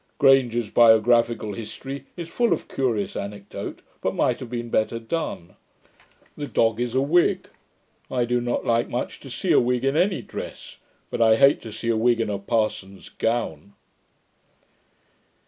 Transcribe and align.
Granger's 0.17 0.71
Biographical 0.71 1.53
History 1.53 2.05
is 2.17 2.27
full 2.27 2.53
of 2.53 2.67
curious 2.67 3.15
anecdote, 3.15 3.83
but 4.01 4.15
might 4.15 4.39
have 4.39 4.49
been 4.49 4.69
better 4.71 4.97
done. 4.97 5.55
The 6.35 6.47
dog 6.47 6.79
is 6.79 6.95
a 6.95 7.01
Whig. 7.01 7.47
I 8.09 8.25
do 8.25 8.41
not 8.41 8.65
like 8.65 8.89
much 8.89 9.19
to 9.19 9.29
see 9.29 9.51
a 9.51 9.59
Whig 9.59 9.85
in 9.85 9.95
any 9.95 10.23
dress; 10.23 10.79
but 11.11 11.21
I 11.21 11.35
hate 11.35 11.61
to 11.61 11.71
see 11.71 11.89
a 11.89 11.97
Whig 11.97 12.19
in 12.19 12.31
a 12.31 12.39
parson's 12.39 13.09
gown.' 13.09 13.73